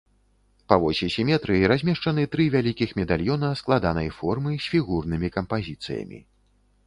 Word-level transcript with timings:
Па 0.71 0.75
восі 0.83 1.09
сіметрыі 1.15 1.67
размешчаны 1.71 2.23
тры 2.37 2.47
вялікіх 2.55 2.95
медальёна 3.01 3.51
складанай 3.61 4.09
формы 4.21 4.51
з 4.63 4.75
фігурнымі 4.77 5.27
кампазіцыямі. 5.39 6.19